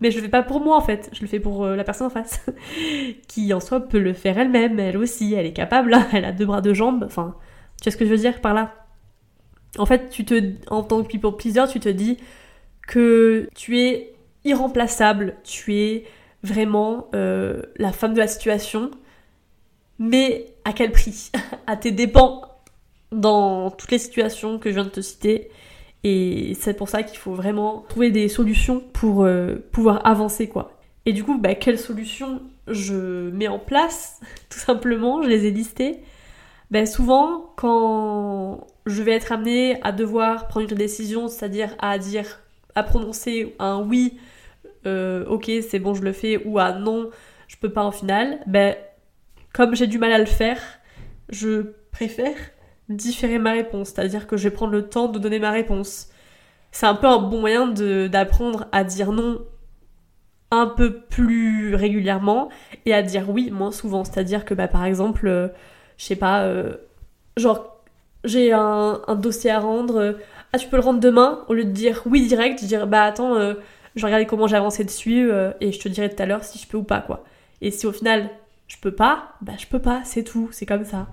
Mais 0.00 0.10
je 0.10 0.16
le 0.16 0.22
fais 0.22 0.28
pas 0.28 0.42
pour 0.42 0.60
moi, 0.60 0.76
en 0.76 0.80
fait. 0.80 1.08
Je 1.12 1.20
le 1.20 1.26
fais 1.26 1.40
pour 1.40 1.64
euh, 1.64 1.76
la 1.76 1.84
personne 1.84 2.08
en 2.08 2.10
face. 2.10 2.44
qui, 3.28 3.52
en 3.54 3.60
soi, 3.60 3.80
peut 3.80 3.98
le 3.98 4.12
faire 4.12 4.38
elle-même. 4.38 4.78
Elle 4.80 4.96
aussi, 4.96 5.34
elle 5.34 5.46
est 5.46 5.52
capable. 5.52 5.96
Elle 6.12 6.24
a 6.24 6.32
deux 6.32 6.46
bras, 6.46 6.60
deux 6.60 6.74
jambes. 6.74 7.04
Enfin, 7.04 7.36
tu 7.80 7.84
vois 7.84 7.92
ce 7.92 7.96
que 7.96 8.04
je 8.04 8.10
veux 8.10 8.16
dire 8.16 8.40
par 8.40 8.54
là? 8.54 8.74
En 9.78 9.86
fait, 9.86 10.08
tu 10.10 10.24
te, 10.24 10.54
en 10.68 10.82
tant 10.82 11.02
que 11.02 11.08
people 11.08 11.36
pleaser, 11.36 11.70
tu 11.70 11.78
te 11.78 11.88
dis 11.88 12.18
que 12.86 13.48
tu 13.54 13.78
es 13.80 14.14
irremplaçable. 14.44 15.36
Tu 15.44 15.74
es 15.76 16.04
vraiment 16.42 17.08
euh, 17.14 17.62
la 17.76 17.92
femme 17.92 18.14
de 18.14 18.18
la 18.18 18.28
situation, 18.28 18.90
mais 19.98 20.46
à 20.64 20.72
quel 20.72 20.90
prix? 20.90 21.30
À 21.66 21.76
tes 21.76 21.90
dépens 21.90 22.47
dans 23.12 23.70
toutes 23.70 23.90
les 23.90 23.98
situations 23.98 24.58
que 24.58 24.70
je 24.70 24.74
viens 24.74 24.84
de 24.84 24.90
te 24.90 25.00
citer. 25.00 25.50
Et 26.04 26.54
c'est 26.58 26.74
pour 26.74 26.88
ça 26.88 27.02
qu'il 27.02 27.18
faut 27.18 27.34
vraiment 27.34 27.84
trouver 27.88 28.10
des 28.10 28.28
solutions 28.28 28.80
pour 28.92 29.24
euh, 29.24 29.56
pouvoir 29.72 30.06
avancer, 30.06 30.48
quoi. 30.48 30.72
Et 31.06 31.12
du 31.12 31.24
coup, 31.24 31.38
bah, 31.38 31.54
quelles 31.54 31.78
solutions 31.78 32.42
je 32.68 33.30
mets 33.30 33.48
en 33.48 33.58
place? 33.58 34.20
Tout 34.50 34.58
simplement, 34.58 35.22
je 35.22 35.28
les 35.28 35.46
ai 35.46 35.50
listées. 35.50 36.00
Ben 36.70 36.84
souvent, 36.84 37.54
quand 37.56 38.66
je 38.84 39.02
vais 39.02 39.12
être 39.12 39.32
amenée 39.32 39.82
à 39.82 39.90
devoir 39.90 40.48
prendre 40.48 40.70
une 40.70 40.76
décision, 40.76 41.28
c'est-à-dire 41.28 41.74
à 41.78 41.98
dire, 41.98 42.40
à 42.74 42.82
prononcer 42.82 43.56
un 43.58 43.80
oui 43.80 44.18
euh, 44.86 45.24
ok 45.26 45.50
c'est 45.68 45.80
bon 45.80 45.92
je 45.94 46.02
le 46.02 46.12
fais 46.12 46.40
ou 46.44 46.58
à 46.58 46.72
non 46.72 47.10
je 47.48 47.56
peux 47.56 47.70
pas 47.72 47.82
en 47.82 47.90
final, 47.90 48.40
ben 48.46 48.76
comme 49.54 49.74
j'ai 49.74 49.86
du 49.86 49.98
mal 49.98 50.12
à 50.12 50.18
le 50.18 50.26
faire, 50.26 50.60
je 51.30 51.72
préfère 51.90 52.36
différer 52.88 53.38
ma 53.38 53.52
réponse, 53.52 53.88
c'est-à-dire 53.88 54.26
que 54.26 54.36
je 54.36 54.44
vais 54.44 54.54
prendre 54.54 54.72
le 54.72 54.88
temps 54.88 55.08
de 55.08 55.18
donner 55.18 55.38
ma 55.38 55.50
réponse. 55.50 56.08
C'est 56.72 56.86
un 56.86 56.94
peu 56.94 57.06
un 57.06 57.18
bon 57.18 57.40
moyen 57.40 57.68
d'apprendre 57.68 58.66
à 58.72 58.84
dire 58.84 59.12
non 59.12 59.38
un 60.50 60.66
peu 60.66 61.00
plus 61.00 61.74
régulièrement 61.74 62.48
et 62.86 62.94
à 62.94 63.02
dire 63.02 63.28
oui 63.28 63.50
moins 63.50 63.72
souvent. 63.72 64.04
C'est-à-dire 64.04 64.44
que 64.44 64.54
bah, 64.54 64.68
par 64.68 64.84
exemple, 64.84 65.26
euh, 65.26 65.48
je 65.98 66.04
sais 66.04 66.16
pas, 66.16 66.42
euh, 66.44 66.74
genre 67.36 67.82
j'ai 68.24 68.52
un, 68.52 69.00
dossier 69.16 69.50
à 69.50 69.60
rendre, 69.60 70.16
ah 70.52 70.58
tu 70.58 70.68
peux 70.68 70.76
le 70.76 70.82
rendre 70.82 71.00
demain, 71.00 71.44
au 71.48 71.54
lieu 71.54 71.64
de 71.64 71.70
dire 71.70 72.02
oui 72.06 72.26
direct, 72.26 72.60
je 72.60 72.66
dire 72.66 72.86
bah 72.86 73.02
attends, 73.04 73.54
je 73.98 74.02
vais 74.02 74.06
regarder 74.06 74.26
comment 74.26 74.46
j'ai 74.46 74.56
avancé 74.56 74.84
dessus 74.84 75.30
euh, 75.30 75.52
et 75.60 75.72
je 75.72 75.80
te 75.80 75.88
dirai 75.88 76.08
tout 76.08 76.22
à 76.22 76.26
l'heure 76.26 76.44
si 76.44 76.58
je 76.58 76.66
peux 76.66 76.78
ou 76.78 76.84
pas 76.84 77.00
quoi. 77.00 77.24
Et 77.60 77.70
si 77.70 77.86
au 77.86 77.92
final 77.92 78.30
je 78.68 78.76
peux 78.80 78.92
pas, 78.92 79.34
bah 79.40 79.54
je 79.58 79.66
peux 79.66 79.80
pas, 79.80 80.02
c'est 80.04 80.22
tout, 80.22 80.48
c'est 80.52 80.66
comme 80.66 80.84
ça. 80.84 81.08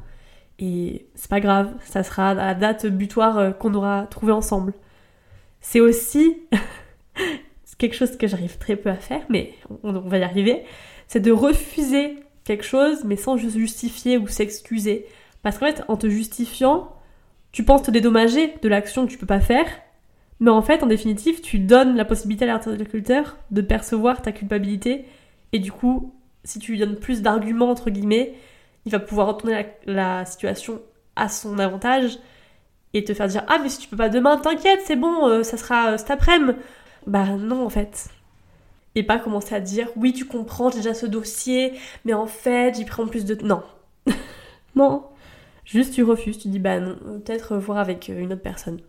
Et 0.60 1.08
c'est 1.16 1.30
pas 1.30 1.42
grave, 1.42 1.74
ça 1.84 2.04
sera 2.04 2.34
la 2.34 2.54
date 2.54 2.86
butoir 2.86 3.38
euh, 3.38 3.52
qu'on 3.52 3.74
aura 3.74 4.08
trouvé 4.10 4.32
ensemble. 4.32 4.74
C'est 5.60 5.80
aussi 5.80 6.38
quelque 7.78 7.96
chose 7.96 8.18
que 8.18 8.28
j'arrive 8.28 8.58
très 8.58 8.76
peu 8.76 8.90
à 8.90 8.96
faire, 8.96 9.22
mais 9.30 9.54
on, 9.84 9.92
va 9.92 10.18
y 10.18 10.24
arriver, 10.24 10.64
c'est 11.08 11.20
de 11.20 11.32
refuser 11.32 12.18
quelque 12.44 12.64
chose 12.64 13.04
mais 13.04 13.18
sans 13.18 13.38
justifier 13.38 14.18
ou 14.18 14.28
s'excuser. 14.28 15.06
Parce 15.42 15.58
qu'en 15.58 15.68
fait, 15.68 15.84
en 15.88 15.98
te 15.98 16.08
justifiant, 16.08 16.92
tu 17.52 17.64
penses 17.64 17.84
te 17.84 17.92
dédommager 17.92 18.54
de 18.62 18.70
l'action 18.70 19.06
que 19.06 19.12
tu 19.12 19.18
peux 19.18 19.26
pas 19.26 19.42
faire, 19.42 19.68
mais 20.40 20.52
en 20.52 20.62
fait, 20.62 20.84
en 20.84 20.88
définitive, 20.88 21.42
tu 21.42 21.60
donnes 21.60 21.96
la 21.96 22.06
possibilité 22.06 22.46
à 22.46 22.48
l'interlocuteur 22.48 23.38
de 23.52 23.62
percevoir 23.62 24.22
ta 24.22 24.32
culpabilité. 24.32 25.06
Et 25.54 25.60
du 25.60 25.72
coup, 25.72 26.14
si 26.44 26.60
tu 26.60 26.74
lui 26.74 26.80
donnes 26.80 26.98
plus 26.98 27.22
d'arguments, 27.22 27.70
entre 27.70 27.90
guillemets, 27.90 28.34
il 28.86 28.92
va 28.92 29.00
pouvoir 29.00 29.27
retourner 29.27 29.68
la, 29.86 30.25
situation 30.25 30.82
à 31.15 31.30
son 31.30 31.60
avantage 31.60 32.20
et 32.94 33.04
te 33.04 33.13
faire 33.13 33.27
dire 33.27 33.44
Ah, 33.48 33.60
mais 33.62 33.70
si 33.70 33.80
tu 33.80 33.88
peux 33.88 33.98
pas 33.98 34.10
demain, 34.10 34.38
t'inquiète, 34.38 34.82
c'est 34.86 34.96
bon, 34.96 35.27
euh, 35.27 35.44
ça 35.44 35.58
sera 35.58 35.92
euh, 35.92 35.98
cet 35.98 36.12
après-midi. 36.12 36.58
bah 37.08 37.25
non 37.25 37.65
en 37.65 37.70
fait. 37.70 38.10
Et 38.96 39.04
pas 39.04 39.20
commencer 39.20 39.54
à 39.56 39.60
dire 39.60 39.89
oui 39.96 40.13
tu 40.13 40.25
comprends, 40.25 40.70
j'ai 40.70 40.77
déjà 40.77 40.94
ce 40.94 41.06
dossier, 41.06 41.74
mais 42.06 42.13
en 42.13 42.27
fait 42.27 42.75
j'y 42.75 42.86
prends 42.86 43.08
plus 43.08 43.25
de... 43.25 43.36
Non. 43.44 43.63
non. 44.75 45.04
Juste 45.65 45.94
tu 45.96 46.04
refuses, 46.04 46.38
tu 46.38 46.48
dis 46.48 46.60
bah 46.60 46.80
non, 46.80 46.96
peut-être 47.25 47.58
voir 47.58 47.80
avec 47.80 48.08
une 48.08 48.34
autre 48.34 48.42
personne. 48.44 48.80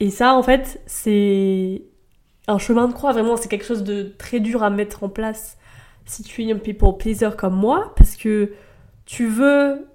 Et 0.00 0.10
ça 0.10 0.34
en 0.34 0.42
fait 0.42 0.82
c'est 0.86 1.82
un 2.48 2.58
chemin 2.58 2.88
de 2.88 2.92
croix, 2.92 3.12
vraiment 3.12 3.36
c'est 3.36 3.48
quelque 3.48 3.64
chose 3.64 3.84
de 3.84 4.14
très 4.18 4.40
dur 4.40 4.62
à 4.62 4.70
mettre 4.70 5.04
en 5.04 5.08
place 5.08 5.58
si 6.06 6.22
tu 6.22 6.44
es 6.44 6.52
un 6.52 6.58
people 6.58 6.96
pleaser 6.98 7.30
comme 7.36 7.54
moi, 7.54 7.92
parce 7.96 8.16
que 8.16 8.52
tu 9.06 9.26
veux 9.26 9.86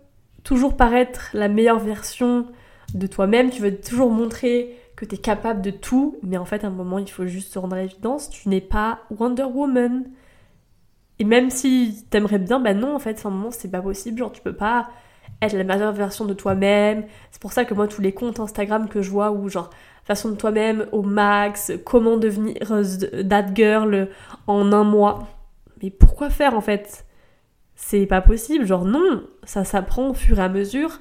toujours 0.44 0.78
paraître 0.78 1.30
la 1.34 1.48
meilleure 1.48 1.80
version 1.80 2.48
de 2.94 3.08
toi-même, 3.08 3.50
tu 3.50 3.62
veux 3.62 3.76
toujours 3.76 4.10
montrer 4.10 4.76
que 4.96 5.06
tu 5.06 5.16
es 5.16 5.18
capable 5.18 5.62
de 5.62 5.72
tout, 5.72 6.18
mais 6.24 6.38
en 6.38 6.46
fait, 6.46 6.64
à 6.64 6.68
un 6.68 6.72
moment, 6.72 7.00
il 7.00 7.10
faut 7.10 7.26
juste 7.26 7.54
se 7.54 7.60
rendre 7.60 7.76
à 7.76 7.82
l'évidence, 7.82 8.30
tu 8.30 8.50
n'es 8.50 8.62
pas 8.62 9.00
Wonder 9.12 9.44
Woman. 9.44 10.06
Et 11.20 11.24
même 11.24 11.50
si 11.50 12.06
t'aimerais 12.10 12.40
bien, 12.40 12.60
bah 12.60 12.74
non, 12.74 12.96
en 12.96 13.00
fait, 13.00 13.22
à 13.24 13.28
un 13.28 13.32
moment, 13.32 13.52
c'est 13.52 13.72
pas 13.72 13.82
possible, 13.82 14.18
genre, 14.18 14.32
tu 14.32 14.42
peux 14.42 14.56
pas 14.56 14.90
être 15.42 15.54
la 15.54 15.64
meilleure 15.64 15.94
version 15.94 16.26
de 16.26 16.34
toi-même. 16.34 17.06
C'est 17.32 17.42
pour 17.42 17.54
ça 17.54 17.66
que 17.66 17.74
moi, 17.74 17.88
tous 17.88 18.02
les 18.02 18.14
comptes 18.14 18.40
Instagram 18.40 18.90
que 18.90 19.02
je 19.02 19.10
vois, 19.10 19.32
où 19.32 19.48
genre, 19.48 19.70
façon 20.04 20.32
de 20.32 20.36
toi-même 20.36 20.88
au 20.92 21.02
max, 21.02 21.72
comment 21.86 22.18
devenir 22.18 22.58
that 23.30 23.54
girl 23.54 24.10
en 24.48 24.72
un 24.74 24.84
mois. 24.84 25.28
Mais 25.82 25.90
pourquoi 25.90 26.30
faire, 26.30 26.56
en 26.56 26.62
fait? 26.62 27.06
C'est 27.76 28.06
pas 28.06 28.22
possible, 28.22 28.66
genre, 28.66 28.86
non, 28.86 29.24
ça 29.44 29.64
s'apprend 29.64 30.10
au 30.10 30.14
fur 30.14 30.40
et 30.40 30.44
à 30.44 30.50
mesure. 30.50 31.00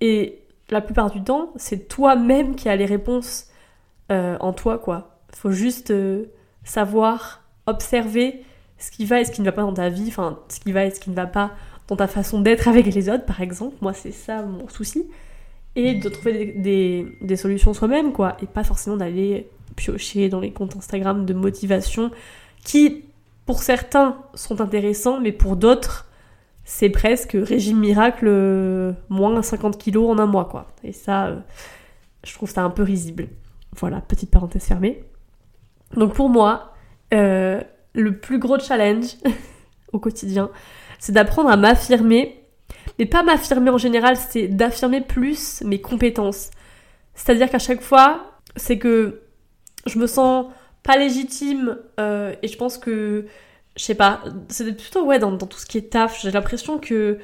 Et 0.00 0.42
la 0.70 0.80
plupart 0.80 1.10
du 1.10 1.22
temps, 1.22 1.52
c'est 1.56 1.88
toi-même 1.88 2.54
qui 2.54 2.68
as 2.68 2.76
les 2.76 2.86
réponses 2.86 3.48
euh, 4.10 4.36
en 4.40 4.52
toi, 4.52 4.78
quoi. 4.78 5.20
Faut 5.34 5.50
juste 5.50 5.90
euh, 5.90 6.26
savoir 6.64 7.42
observer 7.66 8.42
ce 8.78 8.90
qui 8.90 9.04
va 9.04 9.20
et 9.20 9.24
ce 9.24 9.30
qui 9.30 9.40
ne 9.40 9.46
va 9.46 9.52
pas 9.52 9.62
dans 9.62 9.74
ta 9.74 9.88
vie, 9.88 10.06
enfin, 10.08 10.38
ce 10.48 10.60
qui 10.60 10.72
va 10.72 10.84
et 10.84 10.90
ce 10.90 11.00
qui 11.00 11.10
ne 11.10 11.14
va 11.14 11.26
pas 11.26 11.52
dans 11.88 11.96
ta 11.96 12.06
façon 12.06 12.40
d'être 12.40 12.68
avec 12.68 12.86
les 12.86 13.08
autres, 13.08 13.24
par 13.24 13.40
exemple. 13.40 13.76
Moi, 13.80 13.92
c'est 13.92 14.12
ça 14.12 14.42
mon 14.42 14.68
souci. 14.68 15.06
Et 15.74 15.94
de 15.94 16.08
trouver 16.08 16.52
des, 16.56 17.36
solutions 17.36 17.74
soi-même, 17.74 18.12
quoi. 18.12 18.36
Et 18.42 18.46
pas 18.46 18.64
forcément 18.64 18.96
d'aller 18.96 19.48
piocher 19.76 20.28
dans 20.28 20.40
les 20.40 20.52
comptes 20.52 20.76
Instagram 20.76 21.24
de 21.24 21.34
motivation 21.34 22.10
qui, 22.64 23.04
pour 23.48 23.62
certains, 23.62 24.18
sont 24.34 24.60
intéressants, 24.60 25.20
mais 25.20 25.32
pour 25.32 25.56
d'autres, 25.56 26.06
c'est 26.64 26.90
presque 26.90 27.32
régime 27.32 27.78
miracle 27.78 28.26
euh, 28.28 28.92
moins 29.08 29.40
50 29.40 29.78
kilos 29.78 30.10
en 30.10 30.18
un 30.18 30.26
mois, 30.26 30.44
quoi. 30.44 30.66
Et 30.84 30.92
ça, 30.92 31.28
euh, 31.28 31.36
je 32.24 32.34
trouve 32.34 32.50
ça 32.50 32.62
un 32.62 32.68
peu 32.68 32.82
risible. 32.82 33.28
Voilà, 33.74 34.02
petite 34.02 34.30
parenthèse 34.30 34.64
fermée. 34.64 35.02
Donc 35.96 36.12
pour 36.12 36.28
moi, 36.28 36.74
euh, 37.14 37.62
le 37.94 38.18
plus 38.18 38.38
gros 38.38 38.58
challenge 38.58 39.16
au 39.94 39.98
quotidien, 39.98 40.50
c'est 40.98 41.12
d'apprendre 41.12 41.48
à 41.48 41.56
m'affirmer. 41.56 42.44
Mais 42.98 43.06
pas 43.06 43.22
m'affirmer 43.22 43.70
en 43.70 43.78
général, 43.78 44.18
c'est 44.18 44.48
d'affirmer 44.48 45.00
plus 45.00 45.62
mes 45.62 45.80
compétences. 45.80 46.50
C'est-à-dire 47.14 47.48
qu'à 47.48 47.58
chaque 47.58 47.80
fois, 47.80 48.40
c'est 48.56 48.76
que 48.76 49.22
je 49.86 49.98
me 49.98 50.06
sens 50.06 50.48
pas 50.88 50.96
légitime 50.96 51.78
et 51.98 52.48
je 52.48 52.56
pense 52.56 52.78
que 52.78 53.26
je 53.78 53.84
sais 53.84 53.94
pas, 53.94 54.22
c'est 54.48 54.76
plutôt 54.76 55.04
ouais 55.04 55.18
dans, 55.18 55.36
tout 55.38 55.58
ce 55.58 55.66
qui 55.66 55.78
est 55.78 55.92
taf, 55.92 56.20
j'ai 56.20 56.30
l'impression 56.30 56.78
que 56.78 57.18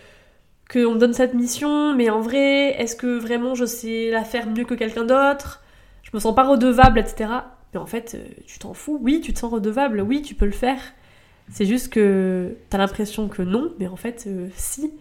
qu'on 0.72 0.94
me 0.94 0.98
donne 0.98 1.12
cette 1.12 1.34
mission, 1.34 1.94
mais 1.94 2.08
en 2.08 2.20
vrai, 2.20 2.80
est-ce 2.80 2.96
que 2.96 3.18
vraiment 3.18 3.54
je 3.54 3.66
sais 3.66 4.10
la 4.10 4.24
faire 4.24 4.48
mieux 4.48 4.64
que 4.64 4.74
quelqu'un 4.74 5.04
d'autre? 5.04 5.62
Je 6.02 6.10
me 6.14 6.20
sens 6.20 6.34
pas 6.34 6.44
redevable, 6.44 6.98
etc. 6.98 7.28
Mais 7.74 7.80
en 7.80 7.86
fait, 7.86 8.14
euh, 8.14 8.24
tu 8.46 8.58
t'en 8.58 8.72
fous, 8.72 8.98
oui, 9.02 9.20
tu 9.20 9.34
te 9.34 9.40
sens 9.40 9.52
redevable, 9.52 10.00
oui, 10.00 10.22
tu 10.22 10.34
peux 10.34 10.46
le 10.46 10.52
faire. 10.52 10.80
C'est 11.50 11.66
juste 11.66 11.92
que 11.92 12.56
t'as 12.70 12.78
l'impression 12.78 13.28
que 13.28 13.42
non, 13.42 13.74
mais 13.78 13.88
en 13.88 13.96
fait, 13.96 14.24
euh, 14.26 14.48
si. 14.56 14.92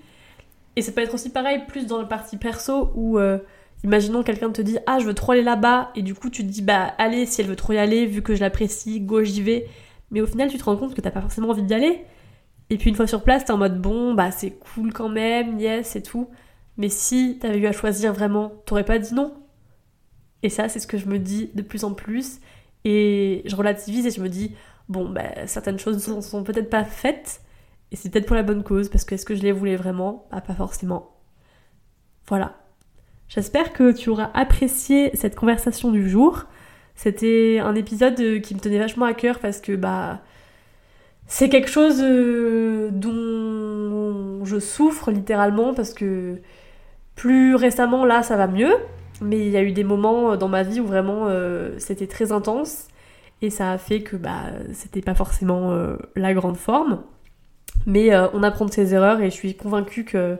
Et 0.75 0.82
ça 0.82 0.91
peut 0.91 1.01
être 1.01 1.13
aussi 1.13 1.29
pareil, 1.29 1.63
plus 1.67 1.86
dans 1.86 2.01
le 2.01 2.08
parti 2.08 2.36
perso, 2.38 2.91
où 2.96 3.20
euh, 3.20 3.38
imaginons 3.84 4.24
quelqu'un 4.24 4.52
te 4.52 4.62
dit 4.62 4.78
Ah, 4.88 5.00
je 5.00 5.06
veux 5.06 5.13
trop 5.13 5.34
aller 5.34 5.44
là-bas, 5.44 5.92
et 5.96 6.02
du 6.02 6.16
coup 6.16 6.30
tu 6.30 6.44
te 6.44 6.52
dis 6.52 6.62
Bah, 6.62 6.94
allez, 6.98 7.25
si 7.25 7.42
elle 7.42 7.48
veut 7.48 7.56
trop 7.56 7.74
y 7.74 7.78
aller, 7.78 8.06
vu 8.06 8.22
que 8.22 8.36
je 8.36 8.42
l'apprécie, 8.42 9.02
go, 9.02 9.24
j'y 9.24 9.42
vais 9.42 9.68
mais 10.13 10.22
au 10.22 10.28
final 10.28 10.50
tu 10.50 10.58
te 10.58 10.63
rends 10.63 10.78
compte 10.78 10.96
que 10.96 11.02
t'as 11.02 11.12
pas 11.12 11.22
forcément 11.22 11.50
envie 11.50 11.63
d'y 11.63 11.74
aller. 11.74 12.06
Et 12.70 12.78
puis 12.78 12.90
une 12.90 12.96
fois 12.96 13.08
sur 13.08 13.24
place, 13.24 13.46
t'es 13.46 13.52
en 13.52 13.58
mode 13.58 13.82
bon, 13.82 14.13
bah 14.13 14.32
c'est 14.32 14.52
cool 14.52 14.94
quand 14.94 15.10
même, 15.10 15.60
yes 15.60 15.96
et 15.96 16.04
tout. 16.04 16.30
Mais 16.78 16.90
si 16.90 17.40
t'avais 17.40 17.58
eu 17.60 17.68
à 17.68 17.72
choisir 17.72 18.13
vraiment, 18.13 18.54
t'aurais 18.66 18.86
pas 18.86 19.00
dit 19.00 19.13
non. 19.13 19.34
Et 20.44 20.50
ça, 20.50 20.70
c'est 20.70 20.80
ce 20.80 20.88
que 20.88 20.98
je 20.98 21.08
me 21.08 21.20
dis 21.20 21.52
de 21.56 21.62
plus 21.62 21.84
en 21.84 21.94
plus. 21.94 22.40
Et 22.86 23.42
je 23.46 23.56
relativise 23.56 24.06
et 24.06 24.12
je 24.12 24.22
me 24.22 24.30
dis, 24.30 24.56
bon, 24.90 25.10
bah 25.10 25.48
certaines 25.48 25.80
choses 25.80 26.08
ne 26.08 26.22
sont 26.22 26.44
peut-être 26.44 26.70
pas 26.70 26.84
faites. 26.84 27.42
Et 27.92 27.96
c'est 27.96 28.10
peut-être 28.10 28.28
pour 28.28 28.36
la 28.36 28.44
bonne 28.44 28.63
cause, 28.63 28.90
parce 28.90 29.06
que 29.06 29.16
est-ce 29.16 29.25
que 29.25 29.36
je 29.36 29.42
les 29.42 29.52
voulais 29.52 29.75
vraiment? 29.75 30.28
Bah 30.32 30.42
pas 30.42 30.56
forcément. 30.56 31.12
Voilà. 32.28 32.62
J'espère 33.27 33.74
que 33.74 33.92
tu 33.92 34.10
auras 34.10 34.30
apprécié 34.34 35.12
cette 35.15 35.36
conversation 35.36 35.92
du 35.92 36.10
jour. 36.10 36.46
C'était 36.96 37.60
un 37.60 37.75
épisode 37.75 38.20
euh, 38.20 38.39
qui 38.39 38.53
me 38.56 38.60
tenait 38.60 38.80
vachement 38.80 39.06
à 39.06 39.13
cœur 39.13 39.39
parce 39.39 39.60
que 39.60 39.75
bah 39.75 40.22
c'est 41.27 41.50
quelque 41.50 41.70
chose 41.70 42.01
euh, 42.01 42.89
dont 42.92 44.46
je 44.46 44.60
souffre 44.60 45.12
littéralement 45.12 45.74
parce 45.74 45.94
que 45.94 46.42
plus 47.15 47.56
récemment 47.56 48.06
là 48.06 48.24
ça 48.24 48.38
va 48.38 48.48
mieux. 48.48 48.74
Mais 49.22 49.39
il 49.39 49.50
y 49.50 49.58
a 49.58 49.63
eu 49.63 49.72
des 49.72 49.84
moments 49.84 50.36
dans 50.38 50.50
ma 50.50 50.63
vie 50.63 50.80
où 50.80 50.86
vraiment 50.86 51.27
euh, 51.27 51.77
c'était 51.80 52.08
très 52.08 52.32
intense. 52.32 52.88
Et 53.42 53.50
ça 53.50 53.72
a 53.72 53.77
fait 53.77 54.01
que 54.01 54.15
bah 54.15 54.44
c'était 54.74 55.01
pas 55.01 55.15
forcément 55.15 55.75
la 56.15 56.34
grande 56.34 56.58
forme. 56.58 57.03
Mais 57.86 58.15
on 58.34 58.42
apprend 58.44 58.65
de 58.65 58.72
ses 58.72 58.94
erreurs 58.94 59.20
et 59.20 59.30
je 59.30 59.36
suis 59.36 59.56
convaincue 59.56 60.06
que 60.06 60.38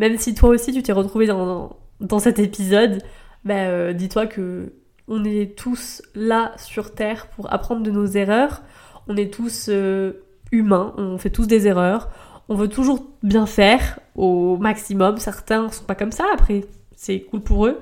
même 0.00 0.18
si 0.18 0.34
toi 0.34 0.50
aussi 0.50 0.72
tu 0.72 0.82
t'es 0.82 0.92
retrouvé 0.92 1.26
dans, 1.26 1.76
dans 2.02 2.18
cet 2.18 2.38
épisode 2.38 3.02
bah, 3.44 3.92
dis-toi 3.92 4.26
que 4.26 4.72
on 5.08 5.24
est 5.24 5.56
tous 5.56 6.02
là 6.14 6.52
sur 6.56 6.94
Terre 6.94 7.26
pour 7.28 7.52
apprendre 7.52 7.82
de 7.82 7.90
nos 7.90 8.06
erreurs. 8.06 8.62
On 9.08 9.16
est 9.16 9.32
tous 9.32 9.66
euh, 9.68 10.24
humains, 10.52 10.94
on 10.96 11.18
fait 11.18 11.30
tous 11.30 11.46
des 11.46 11.66
erreurs. 11.66 12.08
On 12.48 12.54
veut 12.54 12.68
toujours 12.68 13.06
bien 13.22 13.46
faire 13.46 13.98
au 14.14 14.56
maximum. 14.56 15.18
Certains 15.18 15.70
sont 15.70 15.84
pas 15.84 15.94
comme 15.94 16.12
ça, 16.12 16.24
après, 16.32 16.64
c'est 16.96 17.20
cool 17.20 17.40
pour 17.40 17.66
eux. 17.66 17.80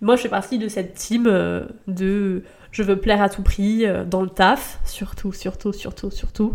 Moi, 0.00 0.16
je 0.16 0.22
fais 0.22 0.28
partie 0.28 0.58
de 0.58 0.68
cette 0.68 0.94
team 0.94 1.26
euh, 1.26 1.66
de 1.86 2.42
je 2.72 2.82
veux 2.82 2.98
plaire 2.98 3.22
à 3.22 3.28
tout 3.28 3.42
prix 3.42 3.86
euh, 3.86 4.04
dans 4.04 4.22
le 4.22 4.28
taf, 4.28 4.80
surtout, 4.84 5.32
surtout, 5.32 5.72
surtout, 5.72 6.10
surtout. 6.10 6.54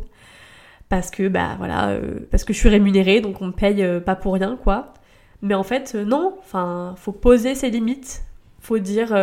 Parce 0.89 1.09
que, 1.09 1.29
bah 1.29 1.55
voilà, 1.57 1.97
parce 2.31 2.43
que 2.43 2.51
je 2.51 2.59
suis 2.59 2.67
rémunérée, 2.67 3.21
donc 3.21 3.41
on 3.41 3.47
me 3.47 3.51
paye 3.53 4.01
pas 4.01 4.17
pour 4.17 4.33
rien, 4.33 4.57
quoi. 4.61 4.93
Mais 5.41 5.53
en 5.55 5.63
fait, 5.63 5.95
non, 5.95 6.35
enfin, 6.39 6.93
faut 6.97 7.11
poser 7.11 7.55
ses 7.55 7.69
limites. 7.69 8.23
Faut 8.59 8.77
dire, 8.77 9.15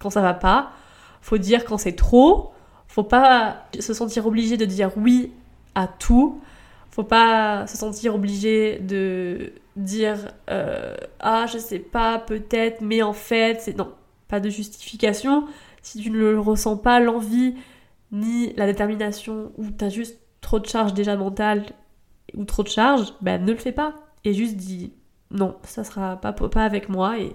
quand 0.00 0.10
ça 0.10 0.20
va 0.20 0.34
pas, 0.34 0.72
faut 1.20 1.38
dire 1.38 1.64
quand 1.64 1.78
c'est 1.78 1.96
trop, 1.96 2.52
faut 2.88 3.02
pas 3.02 3.66
se 3.78 3.92
sentir 3.92 4.26
obligé 4.26 4.56
de 4.56 4.64
dire 4.64 4.90
oui 4.96 5.32
à 5.74 5.86
tout, 5.86 6.40
faut 6.90 7.04
pas 7.04 7.66
se 7.66 7.76
sentir 7.76 8.14
obligé 8.14 8.78
de 8.78 9.52
dire 9.76 10.32
euh, 10.50 10.96
ah 11.20 11.46
je 11.52 11.58
sais 11.58 11.78
pas 11.78 12.18
peut-être 12.18 12.80
mais 12.80 13.02
en 13.02 13.12
fait 13.12 13.60
c'est 13.60 13.76
non. 13.76 13.92
Pas 14.28 14.40
de 14.40 14.48
justification. 14.50 15.46
Si 15.82 16.00
tu 16.00 16.10
ne 16.10 16.18
le 16.18 16.40
ressens 16.40 16.78
pas 16.78 16.98
l'envie 16.98 17.54
ni 18.12 18.52
la 18.54 18.66
détermination 18.66 19.52
ou 19.58 19.70
t'as 19.70 19.88
juste 19.88 20.18
trop 20.40 20.58
de 20.58 20.66
charge 20.66 20.94
déjà 20.94 21.16
mentale 21.16 21.64
ou 22.34 22.44
trop 22.44 22.62
de 22.62 22.68
charge 22.68 23.14
ben 23.20 23.44
ne 23.44 23.52
le 23.52 23.58
fais 23.58 23.72
pas. 23.72 23.94
Et 24.24 24.32
juste 24.32 24.56
dis 24.56 24.92
non 25.30 25.56
ça 25.64 25.84
sera 25.84 26.16
pas 26.16 26.32
pas 26.32 26.64
avec 26.64 26.88
moi 26.88 27.18
et 27.18 27.32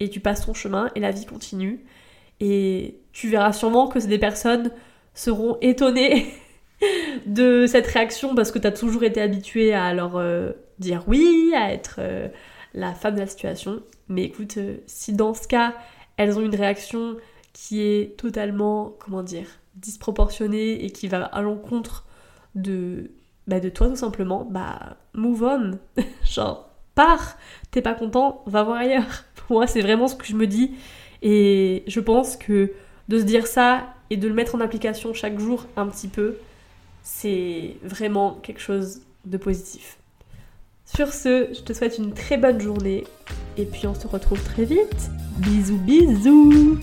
et 0.00 0.08
tu 0.08 0.20
passes 0.20 0.46
ton 0.46 0.54
chemin 0.54 0.90
et 0.94 1.00
la 1.00 1.10
vie 1.10 1.26
continue. 1.26 1.84
Et 2.40 3.00
tu 3.12 3.28
verras 3.28 3.52
sûrement 3.52 3.88
que 3.88 3.98
des 3.98 4.18
personnes 4.18 4.70
seront 5.14 5.58
étonnées 5.60 6.32
de 7.26 7.66
cette 7.66 7.86
réaction 7.86 8.34
parce 8.34 8.52
que 8.52 8.58
tu 8.58 8.66
as 8.66 8.72
toujours 8.72 9.02
été 9.02 9.20
habitué 9.20 9.74
à 9.74 9.92
leur 9.92 10.16
euh, 10.16 10.52
dire 10.78 11.04
oui, 11.08 11.52
à 11.56 11.72
être 11.72 11.96
euh, 11.98 12.28
la 12.74 12.94
femme 12.94 13.14
de 13.14 13.20
la 13.20 13.26
situation. 13.26 13.82
Mais 14.08 14.24
écoute, 14.24 14.56
euh, 14.58 14.76
si 14.86 15.12
dans 15.12 15.34
ce 15.34 15.48
cas, 15.48 15.74
elles 16.16 16.38
ont 16.38 16.42
une 16.42 16.54
réaction 16.54 17.16
qui 17.52 17.80
est 17.82 18.16
totalement, 18.16 18.94
comment 19.00 19.24
dire, 19.24 19.48
disproportionnée 19.74 20.84
et 20.84 20.90
qui 20.90 21.08
va 21.08 21.24
à 21.24 21.42
l'encontre 21.42 22.06
de, 22.54 23.10
bah, 23.48 23.58
de 23.58 23.68
toi 23.68 23.88
tout 23.88 23.96
simplement, 23.96 24.44
bah 24.44 24.96
move 25.12 25.42
on. 25.42 25.78
Genre, 26.24 26.67
t'es 27.70 27.82
pas 27.82 27.94
content, 27.94 28.42
va 28.46 28.62
voir 28.62 28.78
ailleurs. 28.78 29.24
moi, 29.50 29.66
c'est 29.66 29.80
vraiment 29.80 30.08
ce 30.08 30.14
que 30.14 30.26
je 30.26 30.34
me 30.34 30.46
dis. 30.46 30.72
Et 31.22 31.82
je 31.86 32.00
pense 32.00 32.36
que 32.36 32.72
de 33.08 33.18
se 33.18 33.24
dire 33.24 33.46
ça 33.46 33.94
et 34.10 34.16
de 34.16 34.28
le 34.28 34.34
mettre 34.34 34.54
en 34.54 34.60
application 34.60 35.14
chaque 35.14 35.38
jour 35.38 35.66
un 35.76 35.86
petit 35.86 36.08
peu, 36.08 36.36
c'est 37.02 37.76
vraiment 37.82 38.38
quelque 38.42 38.60
chose 38.60 39.00
de 39.24 39.36
positif. 39.36 39.98
Sur 40.84 41.12
ce, 41.12 41.48
je 41.52 41.60
te 41.60 41.72
souhaite 41.72 41.98
une 41.98 42.14
très 42.14 42.38
bonne 42.38 42.60
journée 42.60 43.04
et 43.56 43.64
puis 43.66 43.86
on 43.86 43.94
se 43.94 44.06
retrouve 44.06 44.42
très 44.42 44.64
vite. 44.64 45.10
Bisous 45.38 45.78
bisous 45.78 46.78